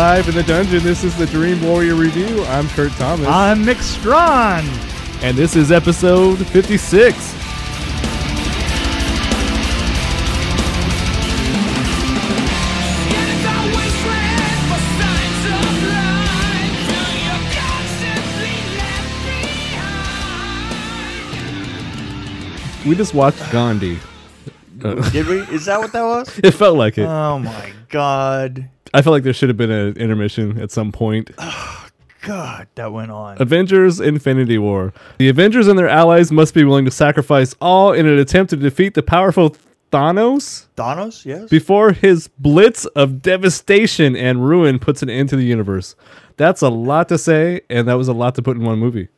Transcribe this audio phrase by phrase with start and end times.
[0.00, 0.82] live in the dungeon.
[0.82, 2.42] This is the Dream Warrior Review.
[2.44, 3.26] I'm Kurt Thomas.
[3.26, 4.64] I'm Mick Strawn.
[5.22, 7.34] and this is episode 56.
[13.12, 16.80] It's a wasteland for signs of life.
[16.88, 19.18] Till you're constantly left
[22.80, 22.88] behind.
[22.88, 23.98] We just watched Gandhi.
[25.12, 25.40] Did we?
[25.54, 26.38] Is that what that was?
[26.42, 27.06] It felt like it.
[27.06, 28.68] Oh my god.
[28.92, 31.30] I felt like there should have been an intermission at some point.
[32.22, 33.40] Oh, God, that went on.
[33.40, 34.92] Avengers Infinity War.
[35.16, 38.56] The Avengers and their allies must be willing to sacrifice all in an attempt to
[38.56, 39.56] defeat the powerful
[39.90, 41.48] Thanos Thanos, yes.
[41.48, 45.96] before his blitz of devastation and ruin puts an end to the universe.
[46.36, 49.08] That's a lot to say, and that was a lot to put in one movie.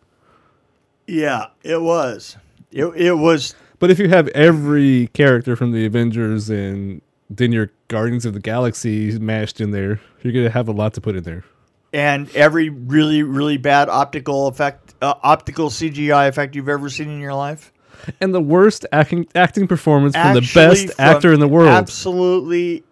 [1.06, 2.36] yeah, it was.
[2.70, 7.02] It, it was But if you have every character from the Avengers and
[7.36, 11.00] then your Guardians of the Galaxy mashed in there, you're gonna have a lot to
[11.00, 11.44] put in there.
[11.92, 17.20] and every really really bad optical effect uh, optical CGI effect you've ever seen in
[17.20, 17.72] your life.
[18.20, 21.68] And the worst acting acting performance from the best from actor in the world.
[21.68, 22.82] Absolutely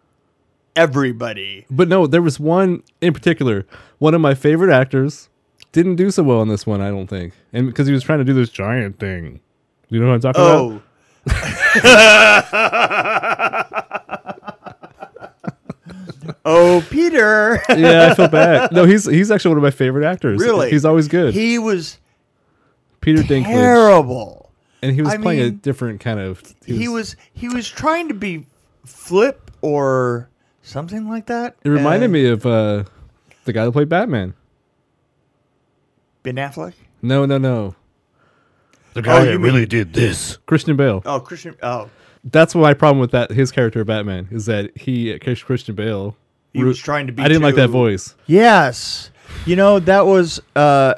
[0.76, 1.66] everybody.
[1.70, 3.66] But no, there was one in particular.
[3.98, 5.28] One of my favorite actors
[5.72, 8.18] didn't do so well in this one, I don't think, and because he was trying
[8.18, 9.40] to do this giant thing.
[9.88, 10.82] You know what I'm talking about?
[16.44, 16.76] Oh.
[16.78, 17.62] oh, Peter.
[17.68, 18.72] yeah, I feel bad.
[18.72, 20.40] No, he's he's actually one of my favorite actors.
[20.40, 20.70] Really?
[20.70, 21.34] he's always good.
[21.34, 21.98] He was
[23.00, 24.50] Peter Dinklage, terrible.
[24.82, 26.42] and he was I playing a different kind of.
[26.66, 28.46] He was he was trying to be
[28.86, 30.30] flip or
[30.62, 31.56] something like that.
[31.64, 32.84] It reminded Uh, me of uh,
[33.44, 34.34] the guy that played Batman.
[36.22, 36.74] Ben Affleck.
[37.02, 37.74] No, no, no.
[38.94, 40.36] The Oh, guy you that mean- really did this.
[40.46, 41.02] Christian Bale.
[41.06, 41.54] Oh, Christian.
[41.62, 41.88] Oh,
[42.24, 43.30] That's my problem with that.
[43.30, 46.16] His character Batman is that he, Christian Bale.
[46.52, 47.22] He was trying to be.
[47.22, 48.14] I didn't like that voice.
[48.26, 49.10] Yes,
[49.46, 50.40] you know that was.
[50.56, 50.94] uh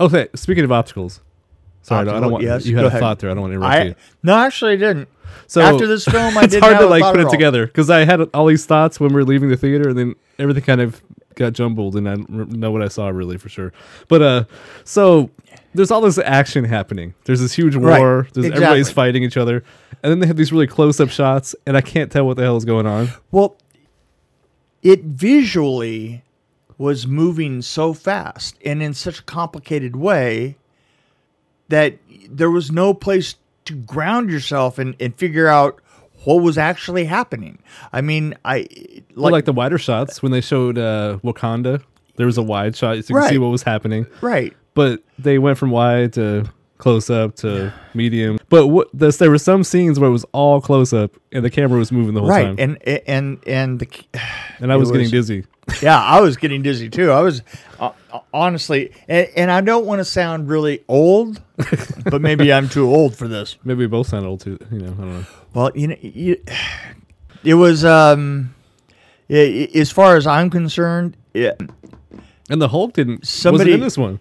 [0.00, 1.20] Okay, speaking of obstacles.
[1.82, 2.44] Sorry, I don't- I don't want.
[2.44, 3.00] yes, you had go a ahead.
[3.00, 3.30] thought there.
[3.30, 3.94] I don't want to interrupt I you.
[4.22, 5.08] no, actually, I didn't.
[5.46, 7.24] So After this film, I it's didn't hard have to a like thought put at
[7.24, 7.30] it all.
[7.32, 10.14] together because I had all these thoughts when we were leaving the theater, and then
[10.38, 11.02] everything kind of
[11.34, 13.72] got jumbled, and I don't know what I saw really for sure.
[14.08, 14.44] But uh,
[14.84, 15.30] so
[15.74, 17.14] there's all this action happening.
[17.24, 18.28] There's this huge Right, war.
[18.32, 18.94] There's, Everybody's exactly.
[18.94, 19.62] fighting each other,
[20.02, 22.56] and then they have these really close-up shots, and I can't tell what the hell
[22.56, 23.08] is going on.
[23.30, 23.56] Well,
[24.84, 26.22] it visually
[26.78, 30.56] was moving so fast and in such a complicated way
[31.68, 31.96] that
[32.28, 33.34] there was no place
[33.64, 35.80] to ground yourself and, and figure out
[36.24, 37.58] what was actually happening.
[37.92, 41.82] I mean, I Like, like, like the wider shots when they showed uh, Wakanda,
[42.16, 43.30] there was a wide shot so you can Right.
[43.30, 44.06] see what was happening.
[44.20, 44.52] right.
[44.74, 46.44] but they went from wide to
[46.78, 48.38] close up to medium.
[48.48, 51.50] But what this, there were some scenes where it was all close up and the
[51.50, 52.44] camera was moving the whole Right.
[52.44, 53.88] time, And and and the
[54.58, 55.44] and I was it getting dizzy.
[55.82, 57.10] yeah, I was getting dizzy too.
[57.10, 57.40] I was
[57.80, 57.90] uh,
[58.34, 61.40] honestly, and, and I don't want to sound really old,
[62.10, 63.56] but maybe I'm too old for this.
[63.64, 64.58] Maybe we both sound old too.
[64.70, 65.26] You know, I don't know.
[65.54, 66.36] Well, you know, you,
[67.44, 68.54] it was um,
[69.30, 71.52] as far as I'm concerned, yeah,
[72.50, 73.26] And the Hulk didn't.
[73.26, 74.20] Somebody- in this one.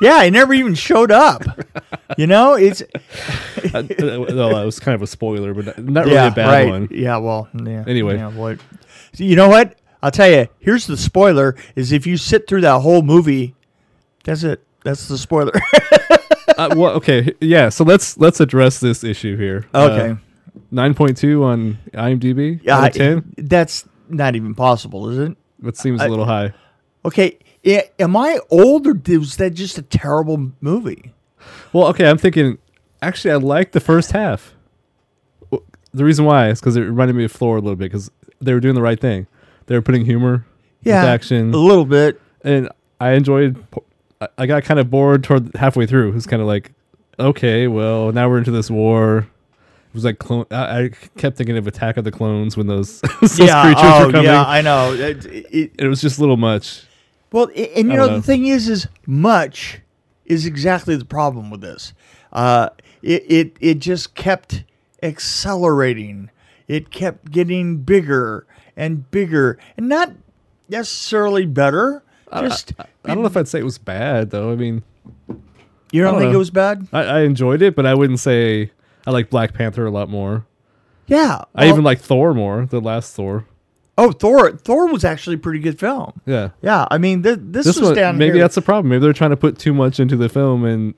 [0.00, 1.42] Yeah, it never even showed up.
[2.16, 2.82] You know, it's
[3.74, 6.68] Uh, well, that was kind of a spoiler, but not really yeah, a bad right.
[6.68, 6.88] one.
[6.90, 7.84] Yeah, well, yeah.
[7.86, 8.16] Anyway.
[8.16, 8.58] yeah, what?
[9.16, 9.78] You know what?
[10.02, 10.48] I'll tell you.
[10.58, 13.54] Here's the spoiler: is if you sit through that whole movie,
[14.24, 14.64] that's it.
[14.82, 15.52] That's the spoiler.
[16.58, 17.68] uh, well, okay, yeah.
[17.68, 19.66] So let's let's address this issue here.
[19.74, 20.16] okay.
[20.70, 22.60] nine point two on IMDb.
[22.62, 23.32] Yeah, I- ten.
[23.36, 25.36] that's not even possible, is it?
[25.60, 26.54] That seems a little high.
[27.04, 31.12] Okay, am I old or was that just a terrible movie?
[31.72, 32.58] Well, okay, I'm thinking.
[33.02, 34.54] Actually, I liked the first half.
[35.92, 38.10] The reason why is because it reminded me of Thor a little bit because
[38.40, 39.26] they were doing the right thing.
[39.66, 40.46] They were putting humor,
[40.82, 42.20] Yeah, action, a little bit.
[42.42, 42.68] and
[43.00, 43.62] I enjoyed.
[44.20, 46.10] I- I got kind of bored toward halfway through.
[46.10, 46.72] It was kind of like,
[47.18, 49.18] okay, well, now we're into this war.
[49.20, 50.44] It was like clone.
[50.50, 54.06] I, I kept thinking of Attack of the Clones when those, those yeah, creatures oh,
[54.06, 54.26] were coming.
[54.26, 54.92] yeah, I know.
[54.92, 56.82] It, it- it was just a little much.
[57.32, 58.16] Well, i- and you know, know.
[58.16, 59.80] the thing is, is much
[60.26, 61.92] is exactly the problem with this.
[62.32, 62.70] Uh,
[63.02, 64.64] it, it it just kept
[65.02, 66.30] accelerating.
[66.68, 68.46] It kept getting bigger
[68.76, 70.12] and bigger, and not
[70.68, 72.02] necessarily better.
[72.32, 74.52] Just I don't know if I'd say it was bad though.
[74.52, 74.82] I mean,
[75.90, 76.36] you don't don't think know.
[76.36, 76.86] it was bad?
[76.92, 78.70] I, I enjoyed it, but I wouldn't say
[79.06, 80.46] I like Black Panther a lot more.
[81.08, 82.66] Yeah, I well- even like Thor more.
[82.66, 83.46] The last Thor.
[84.00, 84.52] Oh, Thor!
[84.52, 86.18] Thor was actually a pretty good film.
[86.24, 86.50] Yeah.
[86.62, 88.42] Yeah, I mean, th- this, This was one, down maybe here.
[88.44, 88.88] that's the problem.
[88.88, 90.94] Maybe they're trying to put too much into the film, and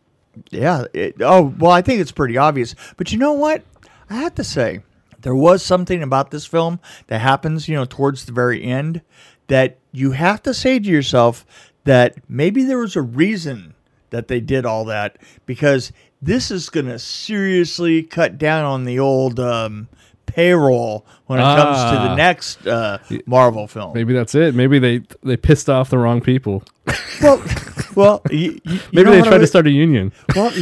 [0.50, 0.84] Yeah.
[0.94, 2.76] It, oh, well, I think it's pretty obvious.
[2.96, 3.64] But you know what?
[4.08, 4.82] I have to say,
[5.20, 6.78] there was something about this film
[7.08, 9.02] that happens, you know, towards the very end
[9.49, 11.44] that you have to say to yourself
[11.82, 13.75] that maybe there was a reason
[14.10, 15.90] that they did all that because
[16.20, 19.88] this is going to seriously cut down on the old um,
[20.34, 22.14] payroll when it comes to the Ah.
[22.17, 23.93] next uh, Marvel film.
[23.94, 24.55] Maybe that's it.
[24.55, 26.62] Maybe they they pissed off the wrong people.
[27.23, 27.43] Well,
[27.94, 30.12] well, you, you, Maybe they I tried to start a union.
[30.34, 30.50] Well,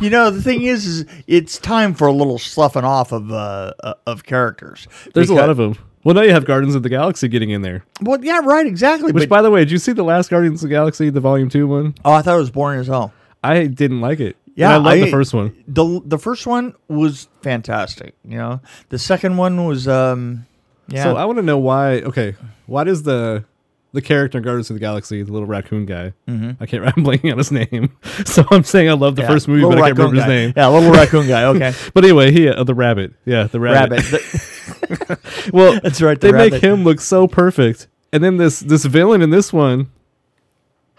[0.00, 3.72] you, know the thing is, is it's time for a little sloughing off of uh,
[3.82, 4.88] uh, of characters.
[5.14, 5.76] There's a lot of them.
[6.02, 7.84] Well, now you have Guardians of the Galaxy getting in there.
[8.00, 9.12] Well, yeah, right, exactly.
[9.12, 11.20] Which, but, by the way, did you see the last Guardians of the Galaxy, the
[11.20, 11.94] Volume Two one?
[12.04, 13.12] oh, I thought it was boring as hell.
[13.44, 14.36] I didn't like it.
[14.60, 15.54] And Yeah, I love I- the first one.
[15.66, 18.14] the The first one was fantastic.
[18.24, 18.60] You know,
[18.90, 20.46] the second one was um,
[20.88, 21.04] yeah.
[21.04, 22.00] So I want to know why.
[22.00, 22.34] Okay,
[22.66, 23.44] why does the
[23.92, 26.84] the character in Guardians of the Galaxy, the little raccoon guy, I can't.
[26.86, 27.96] I'm blanking on his name.
[28.26, 29.30] So I'm saying I love the Mm-hmm.
[29.30, 30.52] Yeah, first movie, but I can't remember his name.
[30.56, 31.44] Yeah, little raccoon guy.
[31.46, 33.14] Okay, But anyway, he uh, the rabbit.
[33.24, 34.02] Yeah, the rabbit.
[34.12, 35.18] rabbit.
[35.52, 39.22] Well, That's right, the They make him look so perfect, and then this this villain
[39.22, 39.90] in this one,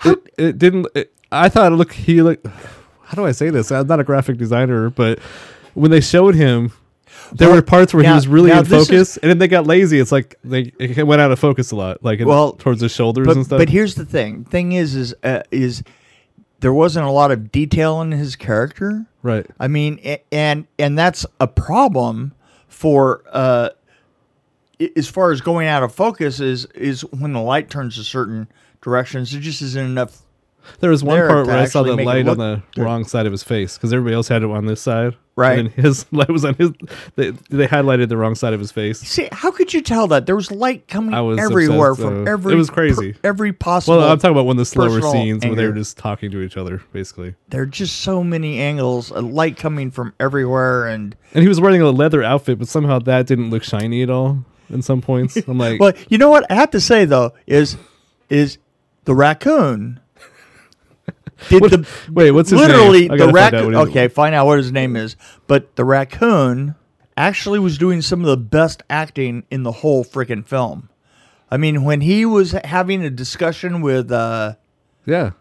[0.05, 0.87] it, it didn't.
[0.95, 2.43] It, I thought it look he look.
[3.11, 3.73] How do I say this?
[3.73, 5.19] I'm not a graphic designer, but
[5.73, 6.71] when they showed him,
[7.33, 9.37] there Well, were parts where now- he was really in this is- focus, and then
[9.37, 9.99] they got lazy.
[9.99, 12.93] It's like they it went out of focus a lot, like in- Well, towards his
[12.93, 13.59] shoulders but, and stuff.
[13.59, 14.45] but here's the thing.
[14.45, 15.83] Thing is, is uh, is
[16.61, 19.05] there wasn't a lot of detail in his character.
[19.23, 19.45] right.
[19.59, 19.99] I mean,
[20.31, 22.31] and and that's a problem
[22.69, 23.69] for uh,
[24.95, 28.47] as far as going out of focus is is when the light turns a certain
[28.81, 29.33] directions.
[29.33, 30.21] There just isn't enough.
[30.79, 32.83] There was one there part where I saw the light on the good.
[32.83, 35.15] wrong side of his face because everybody else had it on this side.
[35.35, 35.59] Right.
[35.59, 36.71] And his light was on his.
[37.15, 38.99] They, they highlighted the wrong side of his face.
[38.99, 42.31] See, how could you tell that there was light coming was everywhere obsessed, from uh,
[42.31, 42.53] every?
[42.53, 43.13] it was crazy.
[43.13, 43.97] per- every possible.
[43.97, 46.41] Well, I'm talking about one of the slower scenes where they were just talking to
[46.41, 47.35] each other, basically.
[47.49, 51.61] there are just so many angles, uh, light coming from everywhere, and And he was
[51.61, 54.43] wearing a leather outfit, but somehow that didn't look shiny at all.
[54.69, 57.77] In some points, I'm like, But you know what I have to say though is
[58.29, 58.57] is
[59.03, 59.99] the raccoon
[61.49, 63.17] did What- the wait, what's his literally name?
[63.17, 65.15] The gotta find out raccoon okay find out what his name is
[65.47, 66.75] but the raccoon
[67.17, 70.89] actually was doing some of the best acting in the whole freaking film
[71.49, 74.55] I mean when he was having a discussion with uh
[75.05, 75.31] yeah,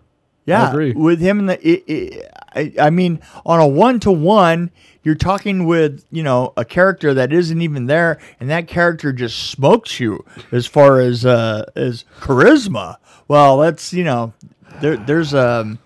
[0.47, 0.93] yeah, agree.
[0.93, 1.47] with him.
[1.47, 4.71] The, it, it, I, I mean, on a one to one,
[5.03, 9.51] you're talking with you know a character that isn't even there, and that character just
[9.51, 12.97] smokes you as far as uh, as charisma.
[13.29, 14.33] Well, that's you know,
[14.81, 15.79] there, there's um,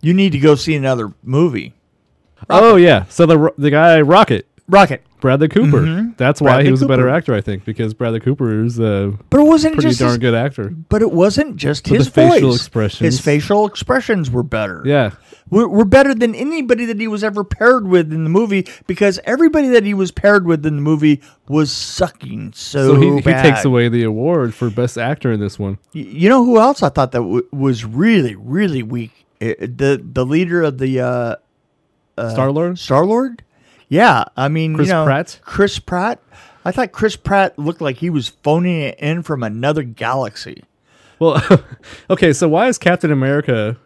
[0.00, 1.74] you need to go see another movie.
[2.48, 3.04] Oh yeah.
[3.08, 6.12] So the the guy Rocket, Rocket, Bradley Cooper.
[6.16, 6.54] That's why Mm-hmm.
[6.56, 9.44] Bradley he was a better actor, I think, because Bradley Cooper is a but it
[9.44, 10.70] wasn't pretty just darn his, good actor.
[10.88, 13.00] but it wasn't just But his facial expressions.
[13.00, 14.82] His facial expressions were better.
[14.86, 15.10] Yeah.
[15.50, 19.18] were, were better than anybody that he was ever paired with in the movie because
[19.24, 23.22] everybody that he was paired with in the movie was sucking so, So he, he
[23.22, 25.78] takes away the award for best actor in this one.
[25.92, 29.26] Y- You know who else I thought that w- was really really weak?
[29.40, 31.36] Uh, the the leader of the uh,
[32.30, 32.78] Star Lord.
[32.78, 33.42] Star Lord.
[33.88, 35.40] Yeah, I mean, Chris you know, Pratt?
[35.42, 36.20] Chris Pratt.
[36.64, 40.64] I thought Chris Pratt looked like he was phoning it in from another galaxy.
[41.18, 41.42] Well,
[42.10, 42.32] okay.
[42.32, 43.78] So why is Captain America?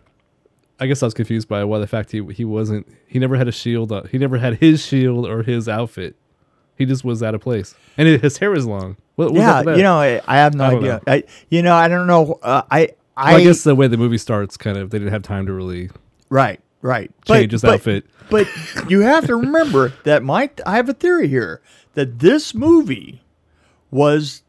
[0.80, 2.88] I guess I was confused by why the fact he he wasn't.
[3.06, 3.92] He never had a shield.
[3.92, 6.16] On, he never had his shield or his outfit.
[6.76, 8.96] He just was out of place, and it, his hair was long.
[9.14, 11.00] What, what was up yeah, you know, I, I have no I idea.
[11.06, 11.12] know.
[11.12, 12.38] I, you know, I don't know.
[12.42, 15.12] Uh, I I, Well, I guess the way the movie starts, kind of, they didn't
[15.12, 15.90] have time to really
[16.30, 17.10] Right, right.
[17.26, 18.06] change his outfit.
[18.30, 18.48] But
[18.88, 21.60] you have to remember that my I have a theory here
[21.94, 23.20] that this movie
[23.90, 24.42] was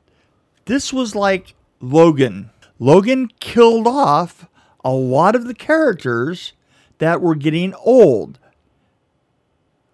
[0.66, 2.50] this was like Logan.
[2.80, 4.48] Logan killed off
[4.86, 6.54] a lot of the characters
[7.00, 8.40] that were getting old.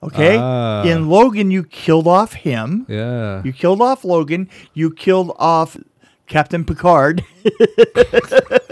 [0.01, 0.37] Okay?
[0.37, 0.83] Ah.
[0.83, 2.85] In Logan you killed off him.
[2.87, 3.41] Yeah.
[3.43, 4.49] You killed off Logan.
[4.73, 5.77] You killed off
[6.29, 7.25] Captain Picard.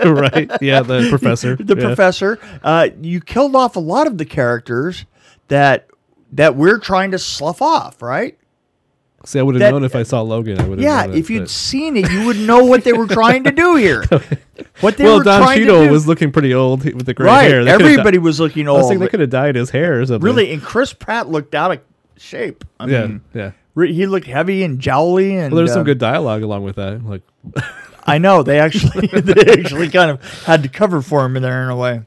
[0.06, 0.50] right.
[0.62, 0.82] Yeah.
[0.82, 1.56] The professor.
[1.58, 1.84] the Yeah.
[1.86, 2.40] professor.
[2.64, 5.06] Uh, you killed off a lot of the characters
[5.50, 5.88] that
[6.32, 8.38] that we're trying to slough off, right?
[9.26, 10.60] See, I would have known if I saw Logan.
[10.62, 10.84] I would have.
[10.84, 13.44] Yeah, known it, if you'd but- seen it, you would know what they were trying
[13.44, 14.06] to do here.
[14.82, 15.92] What they well, were Don trying to Cheadle do.
[15.92, 17.44] was looking pretty old with the gray right.
[17.50, 17.64] hair.
[17.64, 18.80] They Everybody was looking old.
[18.80, 20.24] I thinking they could have dyed his hair or something.
[20.24, 21.80] really, and Chris Pratt looked out of
[22.18, 22.64] shape.
[22.80, 23.06] I Yeah.
[23.08, 23.52] mean, yeah.
[23.86, 27.04] He looked heavy and jowly, and Well, there's uh, some good dialogue along with that.
[27.06, 27.22] Like,
[28.06, 31.64] I know they actually they actually kind of had to cover for him in there
[31.64, 32.02] in a way.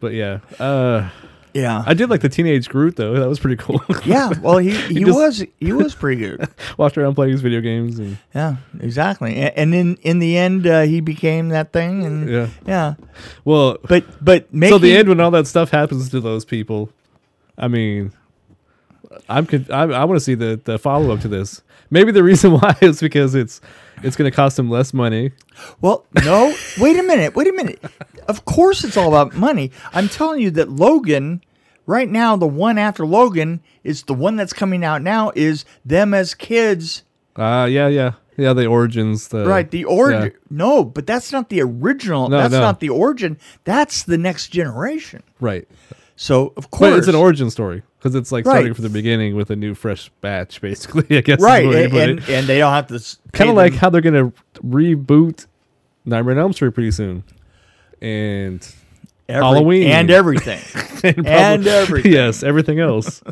[0.00, 0.38] but yeah.
[0.58, 1.10] Uh,
[1.54, 3.14] Yeah, I did like the teenage Groot though.
[3.18, 3.82] That was pretty cool.
[4.04, 4.30] yeah.
[4.40, 6.46] Well, he he, just- was he was pretty good.
[6.76, 9.40] Walked around playing his video games and Yeah, exactly.
[9.40, 12.48] A- And in in the end, uh, he became that thing, and yeah.
[12.66, 12.94] yeah.
[13.44, 16.90] Well, But but making so the end when all that stuff happens to those people,
[17.56, 18.12] I mean,
[19.28, 21.62] I'm, con- I, I want to see the the follow up to this.
[21.90, 23.60] Maybe the reason why is because it's
[24.02, 25.32] it's going to cost them less money.
[25.80, 26.54] Well, no.
[26.78, 27.34] wait a minute.
[27.34, 27.82] Wait a minute.
[28.28, 29.72] Of course, it's all about money.
[29.92, 31.42] I'm telling you that Logan,
[31.86, 35.32] right now, the one after Logan is the one that's coming out now.
[35.34, 37.02] Is them as kids,
[37.36, 38.52] Uh yeah, yeah, yeah.
[38.52, 39.70] The origins, the right?
[39.70, 40.32] The origin.
[40.34, 40.38] yeah.
[40.50, 42.28] No, but that's not the original.
[42.28, 42.60] No, that's no.
[42.60, 43.38] not the origin.
[43.64, 45.22] That's the next generation.
[45.40, 45.66] right.
[46.20, 48.54] So of course, But it's an origin story because it's like Right.
[48.54, 51.16] starting from the beginning with a new fresh batch, basically.
[51.18, 51.40] I guess.
[51.40, 51.62] right?
[51.64, 53.00] the way to And, and, and they don't have to
[53.32, 54.32] kind of like how they're gonna
[54.64, 55.46] reboot
[56.04, 57.22] Nightmare on Elm Street pretty soon,
[58.00, 58.66] and
[59.28, 59.88] every- Halloween.
[59.88, 60.60] and everything.
[61.16, 62.12] and, And everything.
[62.14, 63.22] yes, everything else.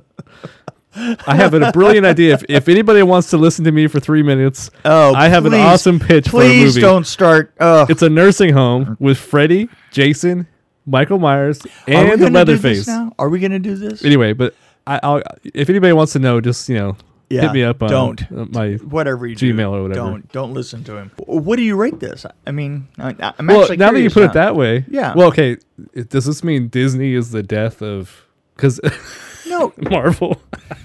[0.94, 2.34] I have a brilliant idea.
[2.34, 5.52] If, if anybody wants to listen to me for three minutes, Oh, I have an
[5.52, 7.52] awesome pitch for a Please don't start.
[7.60, 10.46] Uh, It's a nursing home with Freddy, Jason,
[10.86, 12.86] Michael Myers, and the do Leatherface.
[12.86, 13.12] now?
[13.18, 14.04] Are we going to do this?
[14.04, 14.54] Anyway, but
[14.86, 16.96] I, I'll, if anybody wants to know, just you know,
[17.28, 18.22] Yeah, hit me up on don't.
[18.32, 18.74] uh, my.
[18.74, 19.94] whatever you do, Gmail or whatever.
[20.10, 21.10] Don't don't listen to him.
[21.26, 22.24] What do you rate this?
[22.46, 25.12] I mean, I, I'm Well, actually now that you put it that way, Yeah.
[25.14, 25.56] Well, okay,
[25.92, 28.24] it- does this mean Disney is the death of?
[28.54, 28.80] Because
[29.48, 30.40] No, Marvel.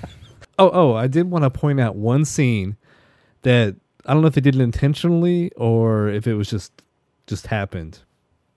[0.60, 2.76] oh, oh, I did want to point out one scene
[3.44, 6.72] that I don't know if they did it intentionally or if it was just
[7.28, 8.00] just happened.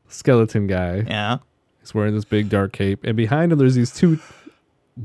[0.09, 1.05] Skeleton guy.
[1.07, 1.39] yeah,
[1.81, 4.19] He's wearing this big dark cape, and behind him there's these two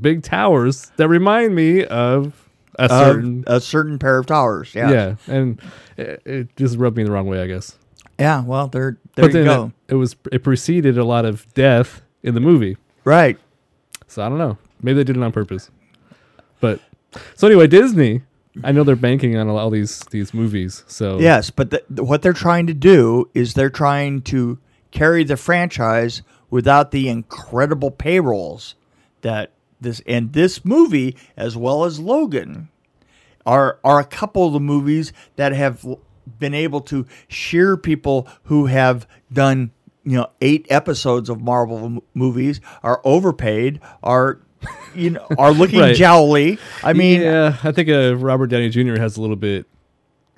[0.02, 2.46] big towers that remind me of
[2.78, 3.44] a Of certain.
[3.48, 4.74] a certain pair of towers.
[4.76, 5.62] Yeah, yeah, and
[5.98, 7.78] it, it just rubbed me the wrong way, I guess.
[8.20, 8.42] yeah.
[8.44, 9.72] Well, there, there but you go.
[9.88, 12.78] It, it was it preceded a lot of death in the movie.
[13.04, 13.38] right.
[14.08, 14.58] So I don't know.
[14.82, 15.70] Maybe they did it on purpose.
[16.60, 16.80] But
[17.36, 18.24] so anyway, Disney.
[18.64, 20.84] I know they're banking on all these these movies.
[20.88, 24.58] So Yes, but the- what they're trying to do is they're trying to
[24.92, 28.76] carry the franchise without the incredible payrolls
[29.22, 32.70] that this and this movie as well as Logan
[33.46, 35.86] are are a couple of the movies that have
[36.40, 39.72] been able to shear people who have done
[40.04, 44.40] you know eight episodes of Marvel movies are overpaid are
[44.94, 45.96] you know are looking Right.
[45.96, 46.58] jowly.
[46.84, 49.00] I mean, yeah, I think uh, Robert Downey Jr.
[49.00, 49.66] has a little bit.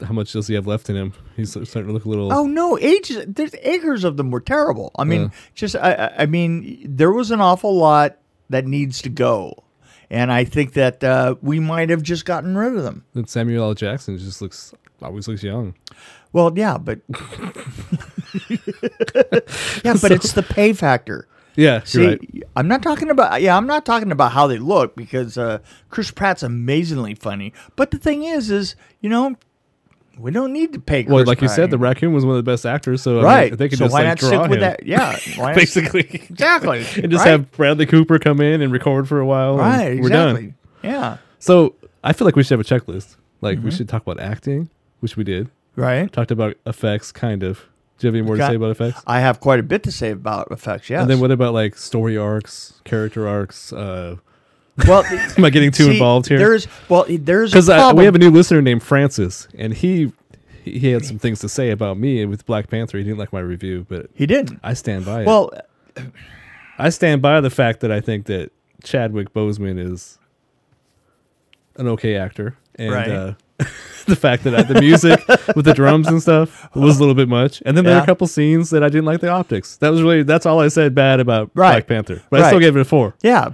[0.01, 1.13] How much does he have left in him?
[1.36, 2.31] He's starting to look a little.
[2.34, 3.25] Oh no, ages.
[3.27, 4.91] There's acres of them were terrible.
[4.98, 5.29] I mean, Yeah.
[5.55, 8.17] just I, I- mean, there was an awful lot
[8.50, 9.63] that needs to go,
[10.10, 13.05] and I think that uh, we might have just gotten rid of them.
[13.13, 13.74] And Samuel L.
[13.74, 15.75] Jackson just looks always looks young.
[16.34, 17.00] Well, yeah, but
[19.84, 21.27] yeah, but it's the pay factor.
[21.58, 22.43] Yeah, See, right.
[22.55, 26.10] I'm not talking about yeah, I'm not talking about how they look because uh, Chris
[26.10, 27.51] Pratt's amazingly funny.
[27.75, 29.36] But the thing is, is you know,
[30.21, 31.03] we don't need to pay.
[31.03, 33.01] Well, Chris like you said, the raccoon was one of the best actors.
[33.01, 33.57] So I mean, right.
[33.57, 34.85] they could so just why like not draw stick with him, that?
[34.85, 35.17] Yeah,
[35.55, 37.31] basically, exactly, and just right?
[37.31, 39.53] have Bradley Cooper come in and record for a while.
[39.53, 39.99] and right.
[39.99, 40.41] we're Exactly.
[40.47, 40.55] done.
[40.83, 41.17] Yeah.
[41.39, 43.15] So I feel like we should have a checklist.
[43.41, 43.65] Like Mm-hmm.
[43.65, 45.49] we should talk about acting, which we did.
[45.75, 46.11] Right.
[46.11, 47.65] Talked about effects, kind of.
[47.97, 49.01] Do you have any more to say about effects?
[49.05, 50.89] I have quite a bit to say about effects.
[50.89, 51.01] Yes.
[51.01, 53.71] And then what about like story arcs, character arcs?
[53.71, 54.17] Uh,
[54.88, 55.03] Well,
[55.38, 56.38] am I getting too see, involved here?
[56.39, 60.11] There's well, there's Because we have a new listener named Francis, and he
[60.63, 62.97] he had some things to say about me with Black Panther.
[62.97, 64.59] He didn't like my review, but he didn't.
[64.63, 65.27] I stand by it.
[65.27, 65.51] Well,
[66.77, 68.51] I stand by the fact that I think that
[68.83, 70.19] Chadwick Boseman is
[71.77, 73.09] an okay actor, and Right.
[73.09, 73.33] uh,
[74.07, 75.19] the fact that I, the music
[75.55, 77.61] with the drums and stuff was a little bit much.
[77.65, 78.03] And then there were Yeah.
[78.03, 79.77] a couple scenes that I didn't like the optics.
[79.77, 81.71] That was really that's all I said bad about Right.
[81.73, 83.15] Black Panther, but I still gave it a four.
[83.21, 83.50] yeah,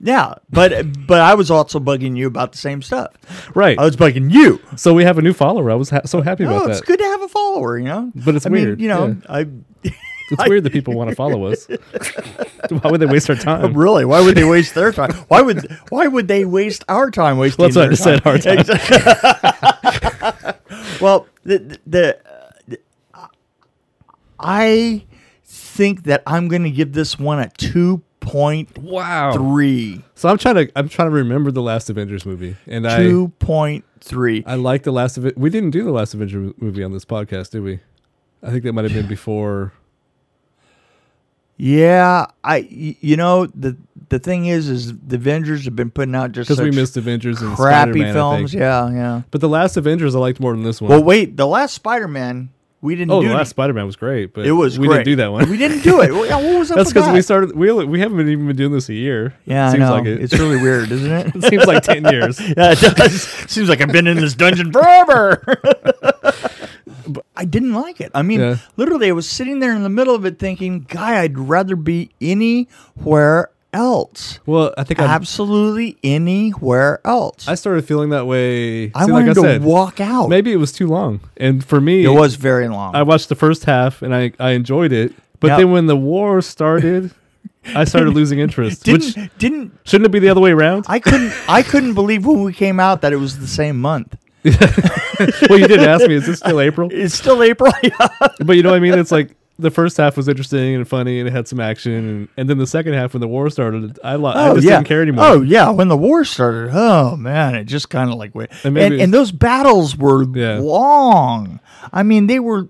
[0.00, 3.12] yeah, but but I was also bugging you about the same stuff.
[3.54, 3.78] Right.
[3.78, 4.58] I was bugging you.
[4.76, 5.70] so we have a new follower.
[5.70, 6.86] I was ha- so happy Oh, about it's that.
[6.86, 8.10] good to have a follower, you know.
[8.14, 9.06] But it's I mean, weird, you know.
[9.08, 9.14] yeah.
[9.28, 9.46] I
[9.84, 11.66] It's weird that people want to follow us.
[12.70, 13.74] Why would they waste our time?
[13.76, 14.04] really.
[14.04, 15.12] Why would they waste their time?
[15.28, 17.62] Why would Why would they waste our time wasting?
[17.64, 18.64] Well, that's what I just said, our time.
[21.00, 22.18] well, the the,
[22.68, 22.78] the
[24.38, 25.04] I
[25.44, 29.32] think that I'm going to give this one a two point Wow.
[29.32, 30.02] three.
[30.14, 33.28] So I'm trying to I'm trying to remember the last Avengers movie, and I Two
[33.38, 34.42] point three.
[34.46, 35.36] I like the last of it.
[35.36, 37.80] We didn't do the last Avengers movie on this podcast, did we?
[38.42, 39.72] I think that might have been before.
[41.56, 43.76] Yeah, I y- you know the
[44.08, 46.96] the thing is is the Avengers have been putting out just Because we such missed
[46.96, 48.50] Avengers and crappy Spider-Man, I films.
[48.52, 48.60] think.
[48.60, 49.22] Yeah, yeah.
[49.30, 50.88] But the last Avengers I liked more than this one.
[50.90, 52.48] Well, wait, the last Spider-Man
[52.82, 53.28] we didn't oh, do.
[53.28, 54.98] the last Spider-Man was great, but it was we great.
[54.98, 55.50] didn't do that one.
[55.50, 56.10] We didn't do it.
[56.30, 57.14] What was up That's because that?
[57.14, 57.54] we started.
[57.54, 59.34] We we haven't even been doing this a year.
[59.44, 59.92] Yeah, I seems know.
[59.92, 60.22] like it.
[60.22, 61.26] It's really weird, isn't it?
[61.34, 62.40] it seems like ten years.
[62.56, 63.22] Yeah, it does.
[63.22, 65.42] Seems like I've been in this dungeon forever.
[67.06, 68.10] but I didn't like it.
[68.14, 68.56] I mean, Yeah.
[68.76, 72.10] literally, I was sitting there in the middle of it thinking, guy, I'd rather be
[72.20, 74.38] anywhere else.
[74.46, 77.48] Well, I think I Absolutely anywhere else.
[77.48, 78.92] I started feeling that way.
[78.94, 80.28] I see, wanted like I to said, walk out.
[80.28, 82.94] Maybe it was too long, and for me, it was very long.
[82.94, 86.42] I watched the first half and I I enjoyed it, but then when the war
[86.42, 87.12] started,
[87.74, 88.84] I started losing interest.
[88.84, 90.84] didn't which didn't shouldn't it be the other way around?
[90.88, 94.16] I couldn't I couldn't believe when we came out that it was the same month.
[94.44, 96.88] well, you didn't ask me, is this still April?
[96.90, 97.70] It's still April.
[97.82, 98.08] yeah.
[98.42, 98.98] But you know what I mean?
[98.98, 102.28] It's like the first half was interesting and funny and it had some action, and,
[102.36, 104.84] and then the second half when the war started, I lo- I oh, just didn't
[104.84, 105.24] care anymore.
[105.24, 108.50] Oh yeah, when the war started, oh man, it just kind of like wait.
[108.64, 110.58] And And, and, those battles were Yeah.
[110.58, 111.60] long.
[111.92, 112.68] I mean, they were.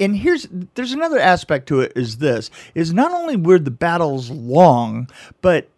[0.00, 1.92] And here's there's another aspect to it.
[1.94, 5.08] Is this is not only were the battles long,
[5.42, 5.68] but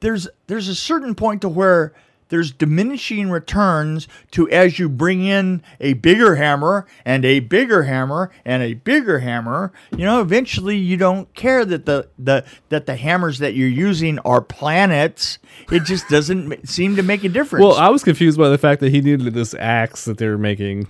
[0.00, 1.92] there's there's a certain point to where
[2.28, 8.30] there's diminishing returns to as you bring in a bigger hammer and a bigger hammer
[8.44, 12.96] and a bigger hammer you know eventually you don't care that the the that the
[12.96, 15.38] hammers that you're using are planets
[15.70, 18.80] it just doesn't seem to make a difference Well, I was confused by the fact
[18.80, 20.88] that he needed this axe that they were making,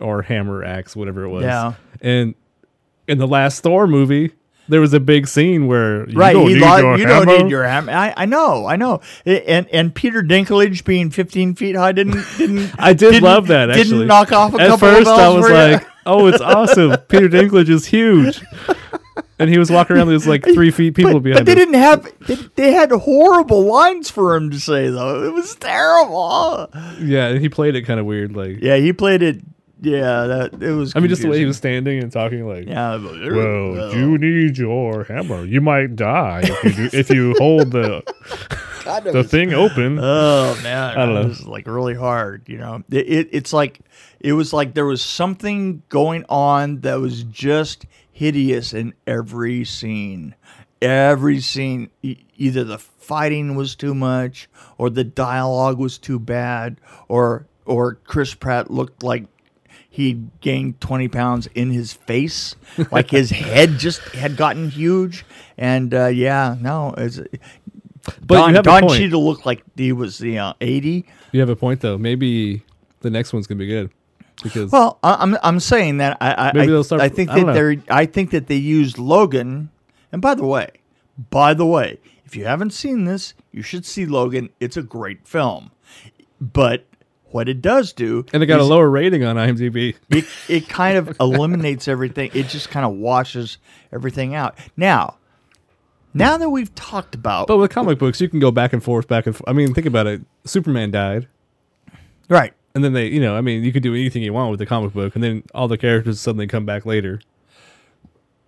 [0.00, 1.44] or hammer axe, whatever it was.
[1.44, 1.74] Yeah.
[2.00, 2.34] And
[3.06, 4.32] in the last Thor movie,
[4.68, 7.50] there was a big scene where you Right, don't need lo- your you don't need
[7.50, 7.92] your hammer.
[7.92, 9.00] I, I know, I know.
[9.24, 12.72] And and Peter Dinklage being 15 feet high didn't didn't.
[12.78, 13.70] I did didn't- love that.
[13.70, 15.54] Actually, Didn't knock off a At couple first, of bells I was you?
[15.54, 16.96] like, "Oh, it's awesome!
[17.08, 18.42] Peter Dinklage is huge,"
[19.38, 20.08] and he was walking around.
[20.08, 21.72] There's like three feet people but, behind but they him.
[21.72, 22.12] didn't have.
[22.26, 25.24] They, they had horrible lines for him to say though.
[25.24, 26.70] It was terrible.
[27.00, 28.36] Yeah, he played it kind of weird.
[28.36, 29.40] Like, Yeah, he played it.
[29.80, 30.94] Yeah, that it was.
[30.96, 32.46] I mean, just the way he was standing and talking.
[32.48, 32.96] Like, Yeah.
[32.96, 35.44] well, you need your hammer.
[35.44, 38.02] You might die if you do, if you hold the
[38.84, 39.98] God, the was- thing open.
[40.00, 41.20] Oh man, I don't know.
[41.22, 42.48] It was like really hard.
[42.48, 43.80] You know, it, it it's like
[44.20, 50.34] it was like there was something going on that was just hideous in every scene.
[50.82, 56.80] Every scene, e- either the fighting was too much, or the dialogue was too bad,
[57.08, 59.26] or or Chris Pratt looked like
[59.90, 62.54] he gained 20 pounds in his face
[62.92, 65.24] like his head just had gotten huge
[65.56, 67.18] and uh, yeah no it's
[68.26, 68.88] But Don, you have a Don.
[68.88, 71.04] Cheadle looked like he was the uh, 80.
[71.32, 71.98] You have a point though.
[71.98, 72.62] Maybe
[73.00, 73.90] the next one's gonna be good
[74.42, 77.52] because Well, I'm I'm saying that I I, Maybe they'll start- I think that know.
[77.52, 79.70] they're I think that they used Logan.
[80.12, 80.70] And by the way,
[81.30, 84.48] by the way, if you haven't seen this, you should see Logan.
[84.58, 85.70] It's a great film.
[86.40, 86.86] But
[87.30, 89.94] what it does do and it got a lower rating on IMDb.
[90.10, 92.30] it, it kind of eliminates everything.
[92.34, 93.58] It just kind of washes
[93.92, 94.56] everything out.
[94.76, 95.16] Now,
[96.14, 99.08] now that we've talked about But with comic books, you can go back and forth,
[99.08, 99.48] back and forth.
[99.48, 100.22] I mean, think about it.
[100.44, 101.28] Superman died,
[102.30, 104.58] right, and then they, you know, I mean, you could do anything you want with
[104.58, 107.20] the comic book, and then all the characters suddenly come back later.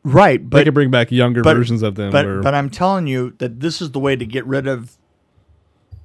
[0.02, 2.10] right, they but could bring back younger but- versions of them.
[2.10, 4.96] But or, but I'm telling you that this is the way to get rid of,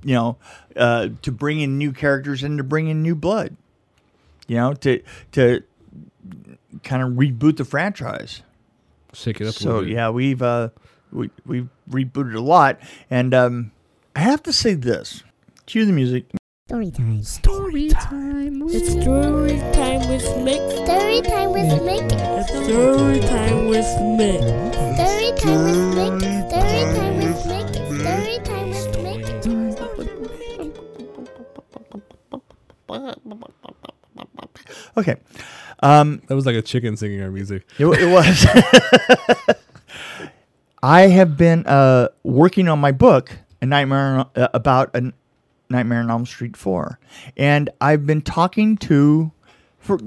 [0.06, 0.38] you know,
[0.78, 3.58] uh, to bring in new characters and to bring in new blood.
[4.48, 5.02] You know, to
[5.34, 5.64] to
[6.84, 8.42] kind of reboot the franchise.
[9.14, 9.56] shake it up.
[9.56, 9.92] a So little bit.
[9.94, 10.70] yeah, we've uh,
[11.12, 13.72] we we've rebooted a lot, and um,
[14.16, 15.24] I have to say this.
[15.66, 16.26] Cue the music.
[16.68, 17.22] Story time.
[17.24, 20.86] Story time It's story time with Mick.
[20.86, 22.12] Story time with Mick.
[22.12, 23.86] It's story time with
[24.18, 24.42] Mick.
[24.96, 26.15] Story time with Mick.
[34.98, 35.18] Okay,
[35.82, 37.66] um, that was like a chicken singing our music.
[37.80, 38.46] It, it was.
[40.82, 43.32] I have been uh, working on my book,
[43.62, 45.12] A Nightmare uh, about a
[45.70, 47.00] Nightmare on Elm Street Four,
[47.36, 49.32] and I've been talking to.
[49.80, 50.00] For,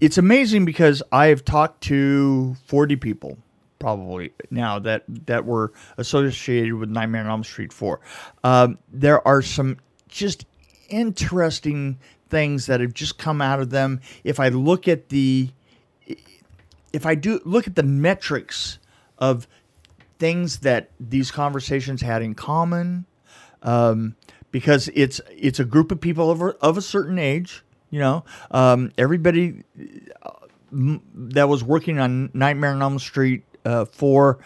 [0.00, 3.38] it's amazing because I have talked to forty people
[3.78, 8.00] probably now that that were associated with Nightmare on Elm Street Four.
[8.44, 9.78] Um, there are some
[10.08, 10.46] just
[10.92, 14.00] interesting things that have just come out of them.
[14.22, 15.50] If I look at the
[16.92, 18.78] if I do look at the metrics
[19.18, 19.48] of
[20.18, 23.06] things that these conversations had in common,
[23.62, 24.14] um,
[24.50, 29.64] because it's it's a group of people of a, certain age, you know, um, everybody
[30.22, 30.30] uh,
[30.70, 34.38] that was working on Nightmare on Elm Street uh, four,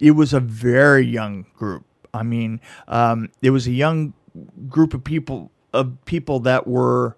[0.00, 1.84] it was a very young group.
[2.14, 4.14] I mean, um, it was a young
[4.68, 7.16] group of people of people that were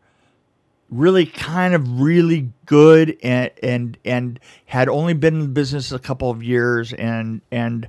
[0.91, 6.31] really kind of really good and and and had only been in business a couple
[6.31, 7.89] of years and and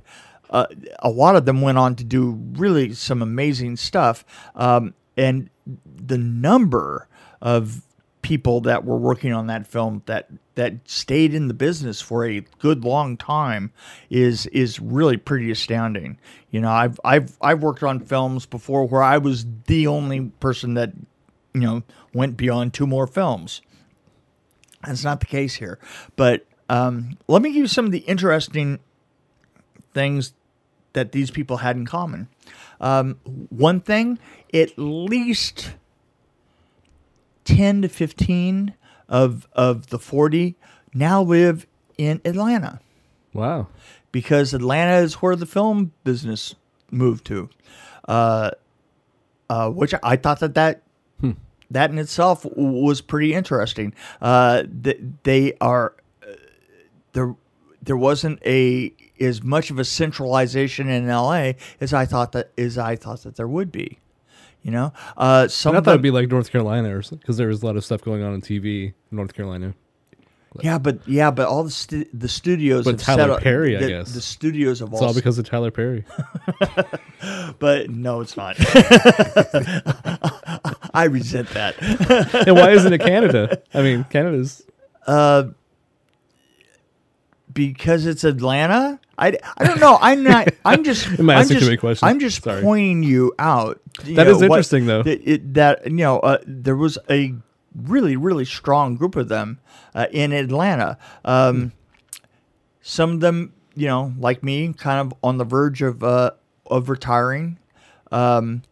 [0.50, 0.66] uh,
[0.98, 4.24] a lot of them went on to do really some amazing stuff.
[4.54, 5.48] Um, and
[5.84, 7.08] the number
[7.40, 7.82] of
[8.22, 12.40] people that were working on that film that that stayed in the business for a
[12.58, 13.72] good long time
[14.10, 16.18] is is really pretty astounding.
[16.50, 20.74] You know, I've I've I've worked on films before where I was the only person
[20.74, 20.92] that
[21.52, 21.82] you know
[22.14, 23.60] went beyond two more films.
[24.86, 25.78] That's not the case here.
[26.16, 28.80] But um, let me give you some of the interesting
[29.94, 30.32] things
[30.92, 32.28] that these people had in common.
[32.80, 33.18] Um,
[33.50, 34.18] one thing,
[34.52, 35.74] at least
[37.44, 38.74] 10 to 15
[39.08, 40.56] of, of the 40
[40.94, 41.66] now live
[41.98, 42.80] in Atlanta
[43.32, 43.68] Wow.
[44.12, 46.54] because Atlanta is where the film business
[46.90, 47.48] moved to.
[48.08, 48.50] Uh,
[49.48, 50.82] uh, which I thought that that
[51.70, 53.94] that in itself was pretty interesting.
[54.20, 56.32] Uh, th- they are uh,
[57.14, 57.34] there.
[57.82, 61.56] There wasn't a as much of a centralization in L.A.
[61.80, 63.98] as I thought that as I thought that there would be.
[64.62, 67.62] You know, uh, some I thought it'd be like North Carolina, or because there was
[67.62, 69.74] a lot of stuff going on in TV in North Carolina.
[70.60, 73.80] yeah, but yeah, but all the stu- the studios, But Tyler set up- Perry, I
[73.80, 74.12] the, guess.
[74.12, 76.04] the studios have It's all all because of Tyler Perry.
[77.58, 78.54] but no, it's not.
[80.94, 81.74] I resent that.
[82.46, 83.62] and why isn't it Canada?
[83.74, 84.62] I mean, Canada's
[87.52, 88.98] because it's Atlanta.
[89.18, 89.98] I, I don't know.
[90.00, 90.48] I'm not.
[90.64, 91.06] I'm just.
[91.18, 92.08] Am I I'm asking too just, many questions?
[92.10, 92.62] I'm just Sorry.
[92.62, 93.80] pointing you out.
[94.04, 95.02] you That know, is what- interesting, though.
[95.02, 97.34] That, it, that you know, uh, there was a
[97.74, 99.58] really, really strong group of them
[99.94, 100.98] uh, in Atlanta.
[101.24, 101.72] Um,
[102.80, 106.32] Some of them, you know, like me, kind of on the verge of uh,
[106.66, 107.58] of retiring.
[108.10, 108.62] Um,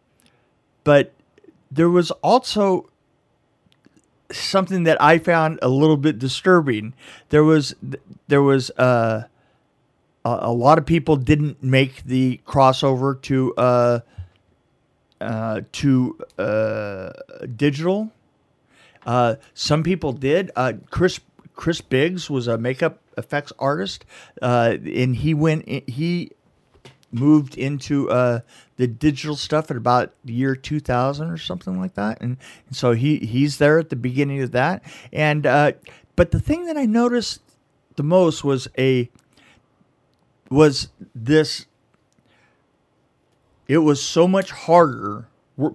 [0.83, 1.13] but
[1.71, 2.89] there was also
[4.33, 6.93] something that I found a little bit disturbing.
[7.29, 7.75] There was
[8.27, 9.25] there was uh,
[10.25, 13.99] a, a lot of people didn't make the crossover to uh,
[15.19, 17.11] uh, to uh,
[17.55, 18.11] digital.
[19.05, 20.51] Uh, some people did.
[20.55, 21.19] Uh, Chris
[21.55, 24.05] Chris Biggs was a makeup effects artist,
[24.41, 25.63] uh, and he went.
[25.65, 26.31] In, he
[27.11, 28.39] moved into uh,
[28.81, 32.93] the digital stuff at about the year 2000 or something like that, and, and so
[32.93, 34.81] he he's there at the beginning of that.
[35.13, 35.73] And uh,
[36.15, 37.41] but the thing that I noticed
[37.95, 39.07] the most was a
[40.49, 41.67] was this.
[43.67, 45.27] It was so much harder.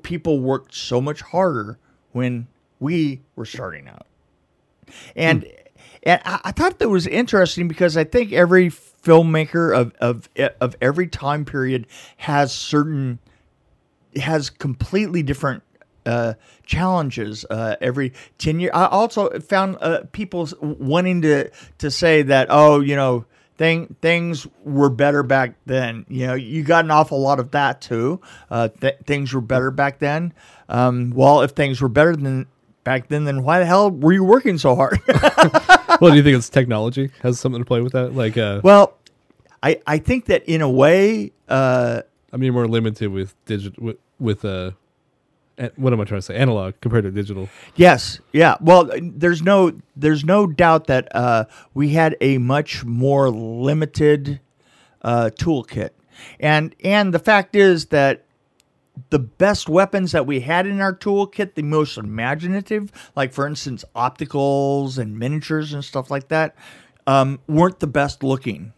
[0.02, 1.78] People worked so much harder
[2.10, 2.48] when
[2.80, 4.08] we were starting out,
[5.14, 5.46] and
[6.02, 8.70] and I, I thought that was interesting because I think every
[9.06, 10.28] filmmaker of of
[10.60, 13.20] of every time period has certain
[14.16, 15.62] has completely different
[16.06, 18.70] uh, challenges uh, every 10 years.
[18.74, 24.46] I also found uh, people wanting to, to say that, oh, you know, thing, things
[24.64, 26.06] were better back then.
[26.08, 28.20] You know, you got an awful lot of that too.
[28.50, 30.32] Uh, th- things were better back then.
[30.68, 32.46] Um, well, if things were better than
[32.84, 35.00] back then, then why the hell were you working so hard?
[36.00, 38.14] well, do you think it's technology has something to play with that?
[38.14, 38.96] Like, uh, well,
[39.62, 43.96] I, I think that in a way, uh, I mean, more limited with digital with,
[44.18, 44.72] with uh,
[45.58, 46.36] a- what am I trying to say?
[46.36, 47.48] Analog compared to digital.
[47.76, 48.56] Yes, yeah.
[48.60, 51.44] Well, there's no there's no doubt that uh,
[51.74, 54.40] we had a much more limited
[55.02, 55.90] uh, toolkit,
[56.38, 58.25] and and the fact is that
[59.10, 63.84] the best weapons that we had in our toolkit, the most imaginative, like for instance
[63.94, 66.56] opticals and miniatures and stuff like that,
[67.06, 68.72] um, weren't the best looking.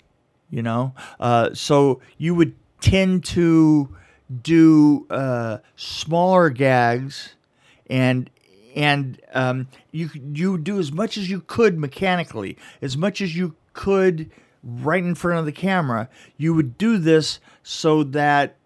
[0.50, 3.94] You know, uh, so you would tend to
[4.42, 7.34] do uh, smaller gags
[7.88, 8.30] and
[8.74, 13.56] and um, you you do as much as you could mechanically, as much as you
[13.72, 14.30] could
[14.62, 16.08] right in front of the camera.
[16.36, 18.56] You would do this so that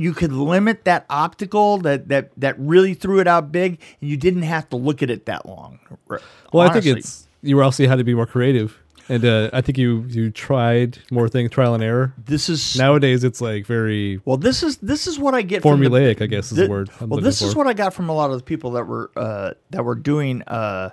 [0.00, 4.16] you could limit that optical that that that really threw it out big, and you
[4.16, 5.78] didn't have to look at it that long.
[6.08, 8.78] Well, I think it's you also had to be more creative,
[9.10, 12.14] and uh, I think you you tried more things, trial and error.
[12.16, 15.80] this is Nowadays, it's like very Well, this is this is what I get from
[15.80, 16.22] the- formulaic.
[16.22, 16.88] I guess is Thi- the word.
[16.98, 19.10] I'm well, this is what I got from a lot of the people that were
[19.16, 20.90] uh, that were doing uh,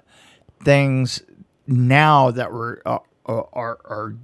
[0.66, 1.22] things
[1.66, 4.16] now that were uh, uh, are are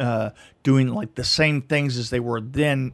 [0.00, 0.30] uh,
[0.62, 2.92] doing like the same things as they were then,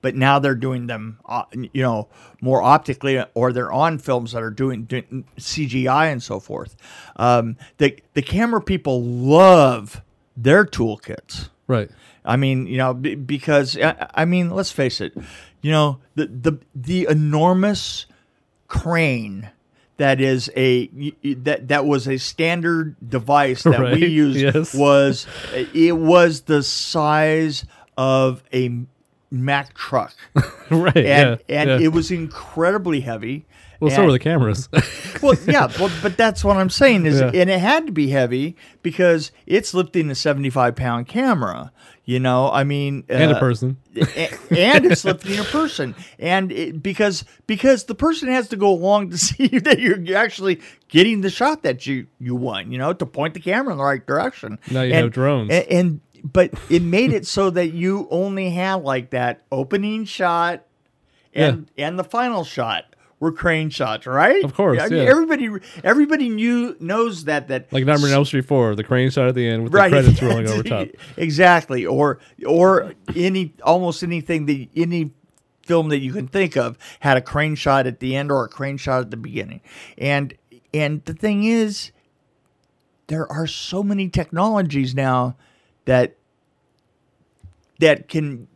[0.00, 2.08] but now they're doing them, uh, you know,
[2.40, 6.76] more optically, or they're on films that are doing, doing CGI and so forth.
[7.16, 10.02] Um, the the camera people love
[10.36, 11.48] their toolkits.
[11.66, 11.90] right.
[12.24, 15.14] I mean, you know, b- because I, I mean, let's face it,
[15.62, 18.06] you know, the the the enormous
[18.66, 19.50] crane
[19.96, 20.86] that is a
[21.24, 24.74] that that was a standard device that we used yes.
[24.74, 27.64] was it was the size
[27.96, 28.80] of a
[29.30, 30.14] Mack truck
[30.70, 30.96] right.
[30.96, 31.60] and yeah.
[31.60, 31.78] and yeah.
[31.80, 33.46] it was incredibly heavy
[33.80, 34.68] Well, so were the cameras.
[35.22, 37.30] well, yeah, well, but that's what I'm saying is, Yeah.
[37.34, 41.72] and it had to be heavy because it's lifting a 75 pound camera.
[42.04, 43.76] You know, I mean, and a uh, person.
[43.94, 48.70] a- and it's lifting a person, and it, because because the person has to go
[48.70, 52.72] along to see that you're actually getting the shot that you you want.
[52.72, 54.58] You know, to point the camera in the right direction.
[54.70, 55.50] Now you And- have drones.
[55.50, 60.64] and, and but it made it so that you only had like that opening shot
[61.34, 62.84] and and the final shot
[63.20, 64.44] were crane shots, right?
[64.44, 65.10] Of course, I mean, yeah.
[65.10, 65.48] everybody
[65.82, 69.34] everybody knew knows that that Like Nightmare on Elm Street 4, the crane shot at
[69.34, 70.88] the end with right the credits rolling over top.
[71.16, 75.10] exactly, or or any almost anything that any
[75.62, 78.48] film that you can think of had a crane shot at the end or a
[78.48, 79.60] crane shot at the beginning,
[79.96, 80.34] and
[80.72, 81.92] and the thing is,
[83.08, 85.36] there are so many technologies now
[85.88, 86.16] that
[87.80, 88.46] that can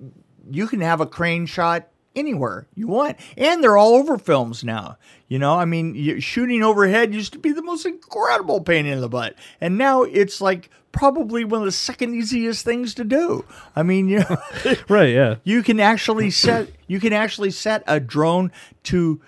[0.51, 3.17] you can have a crane shot anywhere you want.
[3.39, 4.99] And they're all over films now.
[5.29, 9.09] You know i mean shooting overhead used to be the most incredible pain in the
[9.09, 9.35] butt.
[9.63, 13.47] And now it's like probably one of the second easiest things to do.
[13.75, 14.37] I mean you know
[14.91, 15.37] Right, yeah.
[15.43, 18.53] you can actually set you can actually set a drone
[18.85, 19.23] to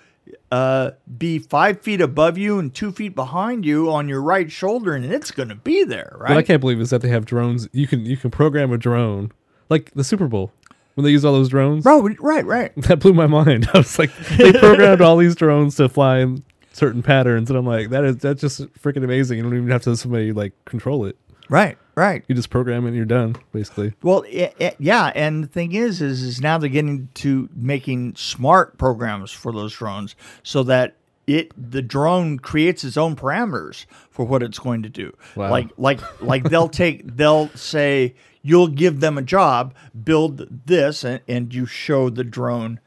[0.51, 4.93] uh, be five feet above you and two feet behind you on your right shoulder
[4.93, 7.25] and it's going to be there right What I can't believe is that they have
[7.25, 7.67] drones.
[7.71, 9.31] You can you can program a drone
[9.69, 10.51] like the Super Bowl
[10.95, 11.83] when they use all those drones.
[11.83, 13.67] Bro, right right That blew my mind.
[13.73, 17.65] I was like, they programmed all these drones to fly in certain patterns, and I'm
[17.65, 19.37] like, that is that's just freaking amazing.
[19.37, 21.17] You don't even have to have somebody like control it.
[21.49, 23.93] right right You just program it and you're done, basically.
[24.03, 29.31] Well, yeah, and the thing is, is, is now they're getting to making smart programs
[29.31, 30.95] for those drones, so that
[31.27, 35.15] it the drone creates its own parameters for what it's going to do.
[35.35, 35.49] Wow.
[35.49, 41.21] Like like like they'll take they'll say you'll give them a job, build this, and,
[41.27, 42.79] and you show the drone,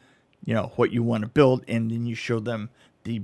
[0.44, 2.70] you know what you want to build, and then you show them
[3.02, 3.22] the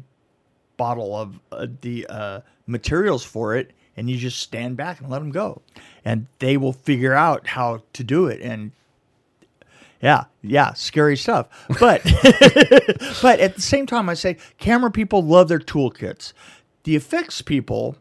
[0.76, 5.20] bottle of uh, the uh, materials for it, and you just stand back and let
[5.20, 5.62] them go,
[6.04, 8.40] and they will figure out how to do it.
[8.40, 8.72] And
[10.00, 11.48] yeah, yeah, scary stuff.
[11.80, 12.02] But
[13.22, 16.33] but at the same time, I say camera people love their toolkits.
[16.83, 17.96] The effects people.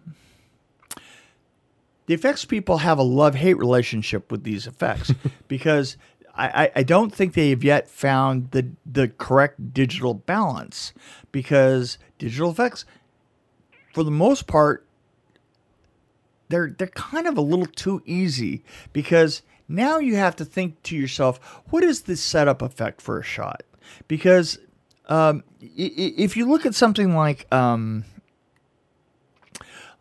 [2.05, 5.13] The effects people have a love hate relationship with these effects
[5.47, 5.95] because
[6.35, 10.91] I, I, I don't think they have yet found the the correct digital balance
[11.31, 12.83] because digital effects
[13.93, 14.85] for the most part
[16.53, 18.63] they're they're kind of a little too easy
[18.93, 21.39] because now you have to think to yourself
[21.71, 23.63] what is the setup effect for a shot
[24.07, 24.59] because
[25.09, 28.05] um, if you look at something like um,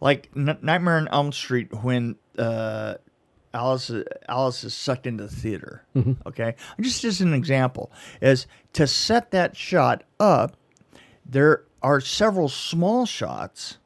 [0.00, 2.94] like N- Nightmare on Elm Street when uh,
[3.54, 3.90] Alice
[4.28, 5.84] Alice is sucked into the theater.
[6.26, 10.56] Okay, just as an example, is to set that shot up.
[11.24, 13.78] There are several small shots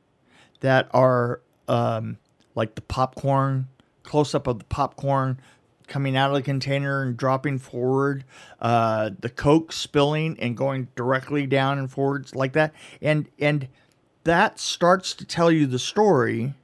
[0.61, 2.18] that are um,
[2.57, 3.69] like the popcorn
[4.03, 5.38] close up of the popcorn
[5.87, 8.25] coming out of the container and dropping forward,
[8.61, 13.69] uh, the Coke spilling and going directly down and forwards like that, and and
[14.25, 16.55] that starts to tell you the story.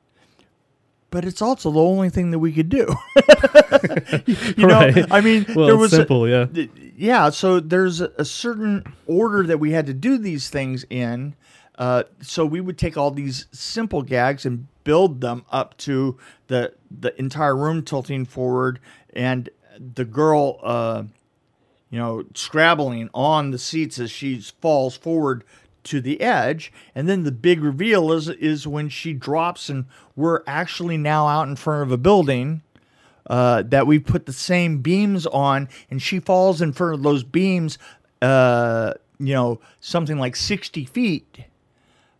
[1.10, 2.86] But it's also the only thing that we could do.
[4.26, 5.06] you know, Right.
[5.12, 6.46] I mean, Well, there was a- simple, yeah.
[6.96, 11.34] yeah so there's a, a certain order that we had to do these things in
[11.78, 16.18] uh, so we would take all these simple gags and build them up to
[16.48, 18.78] the the entire room tilting forward
[19.14, 19.48] and
[19.94, 21.02] the girl uh,
[21.90, 25.44] you know scrabbling on the seats as she falls forward
[25.84, 30.42] to the edge and then the big reveal is is when she drops and we're
[30.46, 32.62] actually now out in front of a building
[33.28, 37.22] uh, that we put the same beams on, and she falls in front of those
[37.22, 37.78] beams,
[38.20, 41.44] uh, you know, something like 60 feet.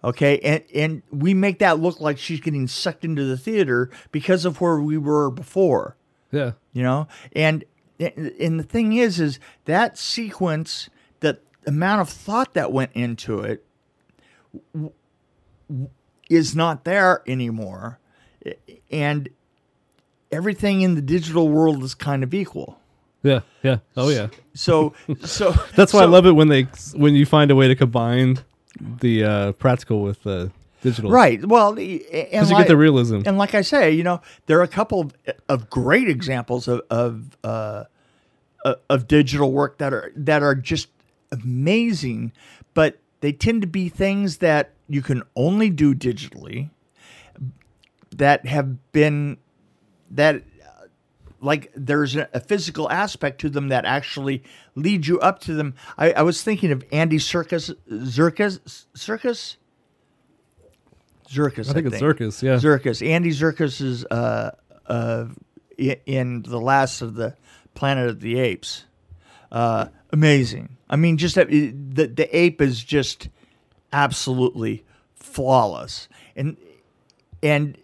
[0.05, 4.45] Okay, and and we make that look like she's getting sucked into the theater because
[4.45, 5.97] of where we were before
[6.33, 6.53] Yeah.
[6.73, 7.65] you know and
[8.01, 13.65] and the thing is is that sequence that amount of thought that went into it
[16.29, 17.99] is not there anymore
[18.91, 19.29] and
[20.31, 22.79] everything in the digital world is kind of equal
[23.23, 23.41] Yeah.
[23.62, 23.79] Yeah.
[23.97, 24.29] Oh yeah.
[24.55, 26.62] so so That's why I love it when they
[26.95, 28.38] when you find a way to combine
[29.01, 30.51] the uh, practical with the
[30.83, 31.11] digital.
[31.11, 33.21] right well and Because you like- get the realism.
[33.25, 35.14] And like I say, you know, there are a couple of,
[35.49, 37.85] of great examples of of, uh,
[38.88, 40.88] of digital work that are that are just
[41.31, 42.33] amazing,
[42.75, 46.71] but they tend to be things that you can only do digitally.
[48.14, 49.38] That have been
[50.11, 50.42] that
[51.43, 54.43] like there's a, physical aspect to them that actually
[54.75, 55.75] leads you up to them.
[55.99, 57.75] I, I was thinking of Andy Serkis,
[58.09, 59.57] Circus, Circus,
[61.29, 61.71] Zirkus.
[61.71, 62.43] I think it's Circus.
[62.43, 62.57] Yeah.
[62.57, 63.07] Zirkus.
[63.07, 64.53] Andy Zirkus is uh,
[64.87, 65.27] uh,
[65.79, 67.37] in the last of the
[67.75, 68.85] Planet of the Apes.
[69.51, 70.77] Uh, amazing.
[70.89, 73.29] I mean, just that- the the ape is just
[73.93, 76.57] absolutely flawless, and
[77.43, 77.79] and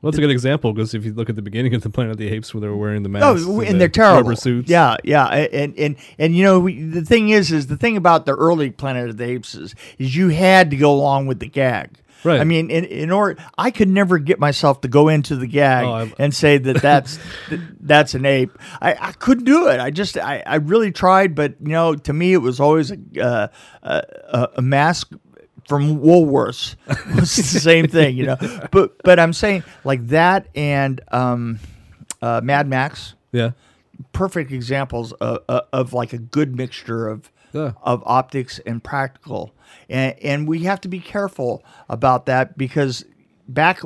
[0.00, 2.12] Well, that's a good example because if you look at the beginning of the Planet
[2.12, 4.22] of the Apes, where they were wearing the masks, Oh, and and they're terrible.
[4.22, 4.70] rubber suits.
[4.70, 8.24] Yeah, yeah, and and and you know we, the thing is, is the thing about
[8.24, 11.48] the early Planet of the Apes is, is you had to go along with the
[11.48, 11.98] gag.
[12.24, 12.40] Right.
[12.40, 15.84] I mean, in, in order, I could never get myself to go into the gag
[15.86, 17.16] Oh, and say that that's
[17.50, 18.50] that, that's an ape.
[18.80, 19.78] I, I couldn't do it.
[19.80, 22.98] I just I, I really tried, but you know, to me, it was always a
[23.20, 23.48] uh,
[23.82, 25.12] a, a mask
[25.68, 26.74] from Woolworths.
[27.18, 28.36] It's the same thing, you know.
[28.72, 31.58] But but I'm saying like that and um,
[32.22, 33.50] uh, Mad Max Yeah.
[34.12, 37.72] perfect examples of, of, of like a good mixture of Yeah.
[37.82, 39.52] of optics and practical
[39.90, 43.04] and and we have to be careful about that because
[43.48, 43.80] back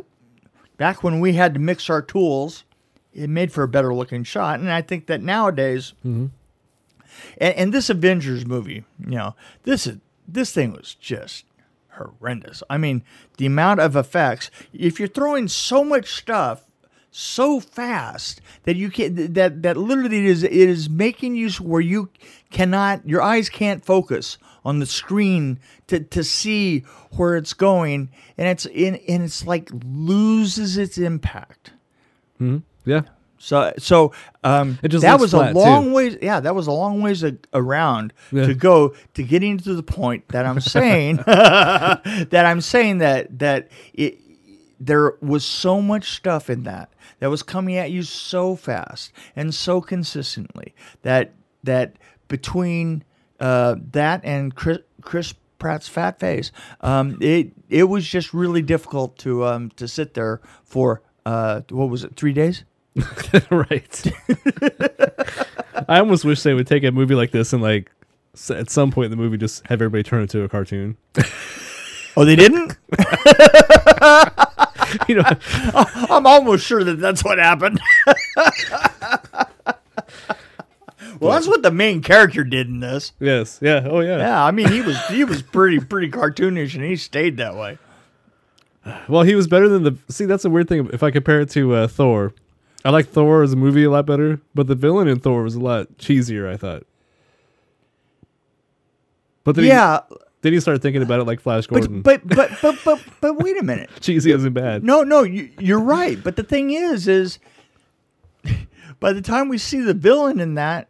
[0.76, 2.64] back when we had to mix our tools
[3.14, 6.30] it made for a better looking shot and i think that nowadays and,
[7.40, 11.44] and this avengers movie you know this is this thing was just
[11.94, 13.02] horrendous i mean
[13.38, 16.64] the amount of effects if you're throwing so much stuff
[17.10, 21.80] so fast that you can that that literally it is it is making you where
[21.80, 22.08] you
[22.50, 26.80] cannot your eyes can't focus on the screen to, to see
[27.16, 31.72] where it's going and it's in and it's like loses its impact
[32.42, 32.58] Mm-hmm.
[32.90, 33.02] Yeah.
[33.42, 34.12] So so
[34.44, 35.92] um, that was a long too.
[35.94, 36.16] ways.
[36.22, 38.46] Yeah, that was a long ways a, around Yeah.
[38.46, 43.68] to go to getting to the point that I'm saying that I'm saying that that
[43.94, 44.20] it
[44.78, 49.52] there was so much stuff in that that was coming at you so fast and
[49.52, 51.32] so consistently that
[51.64, 51.96] that
[52.28, 53.02] between
[53.40, 59.18] uh, that and Chris, Chris Pratt's fat face, um, it it was just really difficult
[59.18, 62.62] to um, to sit there for uh, what was it three days.
[63.50, 64.12] right.
[65.88, 67.90] I almost wish they would take a movie like this and like
[68.50, 70.96] at some point in the movie just have everybody turn into a cartoon.
[72.14, 72.76] Oh, they didn't.
[75.08, 75.24] you know,
[76.10, 77.80] I'm almost sure that that's what happened.
[81.18, 83.12] well, that's what the main character did in this.
[83.18, 84.18] yes, yeah, oh yeah.
[84.18, 87.78] Yeah, I mean, he was he was pretty pretty cartoonish, and he stayed that way.
[89.08, 89.96] Well, he was better than the.
[90.10, 90.90] See, that's a weird thing.
[90.92, 92.34] If I compare it to uh, Thor,
[92.84, 95.54] I like Thor as a movie a lot better, but the villain in Thor was
[95.54, 96.48] a lot cheesier.
[96.48, 96.84] I thought.
[99.44, 102.02] But then Yeah, he, then you start thinking about it like Flash Gordon.
[102.02, 103.90] but but but but but but wait a minute.
[104.00, 104.82] cheesy isn't bad.
[104.84, 106.22] No, no, you, you're right.
[106.22, 107.38] But the thing is, is
[109.00, 110.88] by the time we see the villain in that,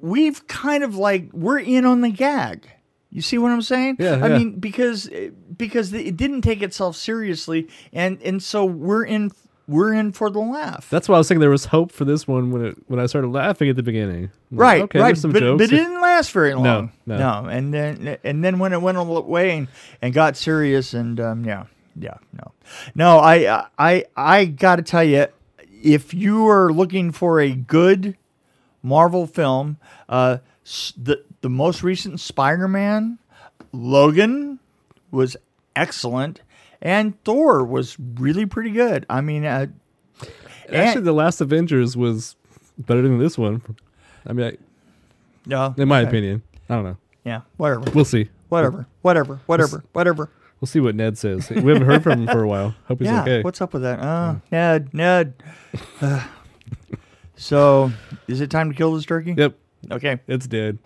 [0.00, 2.68] we've kind of like we're in on the gag.
[3.10, 3.96] You see what I'm saying?
[3.98, 4.38] Yeah, I yeah.
[4.38, 5.08] mean, because
[5.56, 9.30] because it didn't take itself seriously, and and so we're in
[9.68, 10.88] we're in for the laugh.
[10.90, 13.06] That's why I was saying there was hope for this one when it when I
[13.06, 14.30] started laughing at the beginning.
[14.50, 15.16] I'm like, right, okay, right.
[15.16, 15.58] some but, jokes.
[15.58, 16.92] but it didn't last very long.
[17.06, 17.18] no.
[17.18, 17.48] No.
[17.48, 19.68] And then and then when it went away and,
[20.02, 21.64] and got serious and um, yeah,
[21.96, 22.52] yeah, no,
[22.94, 23.18] no.
[23.18, 25.26] I I I got to tell you,
[25.82, 28.16] if you are looking for a good
[28.82, 29.76] Marvel film,
[30.08, 30.38] uh,
[30.96, 33.18] the the most recent Spider-Man,
[33.72, 34.58] Logan,
[35.10, 35.36] was
[35.76, 36.40] excellent,
[36.82, 39.06] and Thor was really pretty good.
[39.08, 39.66] I mean, uh,
[40.70, 42.36] Actually, the last Avengers was
[42.76, 43.62] better than this one.
[44.26, 44.56] I mean, I,
[45.46, 46.08] yeah, in my okay.
[46.08, 46.96] opinion, I don't know.
[47.24, 48.28] yeah, whatever, We'll see.
[48.50, 50.30] whatever, whatever, whatever, whatever.
[50.60, 51.48] We'll see what Ned says.
[51.48, 52.74] We haven't heard from him for a while.
[52.88, 53.42] Hope he's yeah, okay.
[53.42, 54.00] what's up with that?
[54.00, 55.34] Uh, Ned, Ned.
[56.02, 56.26] Uh,
[57.36, 57.90] so,
[58.26, 59.34] is it time to kill this turkey?
[59.38, 59.54] Yep,
[59.92, 60.18] Okay.
[60.26, 60.78] it's dead.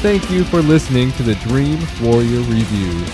[0.00, 3.04] Thank you for listening to the Dream Warrior Review.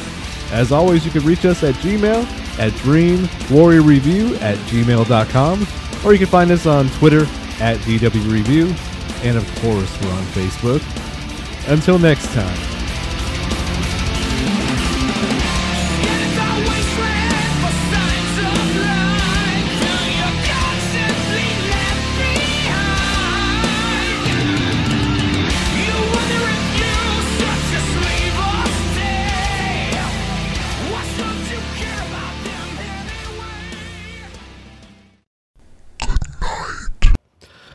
[0.53, 2.25] As always, you can reach us at Gmail
[2.61, 5.67] at dreamwarriorreview at gmail.com,
[6.05, 7.23] or you can find us on Twitter
[7.61, 8.73] at DW Review,
[9.25, 10.81] and of course, we're on Facebook.
[11.69, 12.76] Until next time.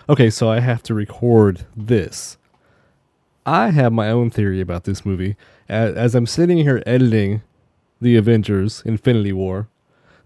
[0.09, 2.37] Okay, so I have to record this.
[3.45, 5.35] I have my own theory about this movie.
[5.69, 7.41] As, I'm sitting here editing
[7.99, 9.67] the Avengers Infinity War,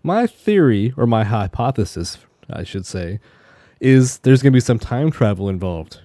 [0.02, 2.18] my theory, or my hypothesis,
[2.50, 3.20] I should say,
[3.80, 6.02] is there's going to be some time travel involved.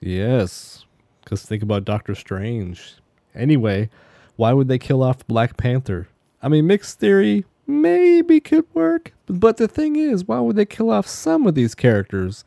[0.00, 0.84] Yes,
[1.22, 2.96] because think about Doctor Strange.
[3.34, 3.90] Anyway,
[4.36, 6.08] why would they kill off Black Panther?
[6.42, 10.90] I mean, mixed theory maybe could work, but the thing is, why would they kill
[10.90, 12.44] off some of these characters?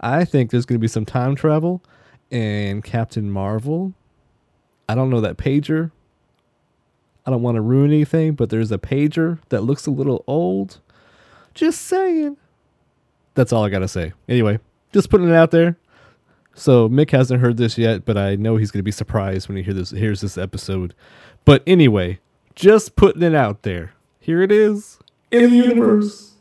[0.00, 1.82] I think there's going to be some time travel,
[2.30, 3.94] and Captain Marvel.
[4.88, 5.90] I don't know that pager.
[7.24, 10.80] I don't want to ruin anything, but there's a pager that looks a little old.
[11.54, 12.36] Just saying.
[13.34, 14.12] That's all I got to say.
[14.28, 14.60] Anyway,
[14.92, 15.76] just putting it out there.
[16.54, 19.56] So Mick hasn't heard this yet, but I know he's going to be surprised when
[19.56, 20.94] he hear this, hears this episode.
[21.44, 22.20] But anyway,
[22.54, 23.92] just putting it out there.
[24.26, 24.98] Here it is
[25.30, 26.32] in the universe.